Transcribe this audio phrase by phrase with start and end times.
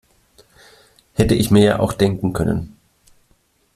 [1.13, 2.75] Hätte ich mir ja auch denken können.